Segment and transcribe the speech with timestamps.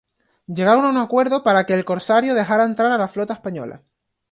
[0.47, 3.83] Llegaron a un acuerdo para que el corsario dejara entrar a la flota española.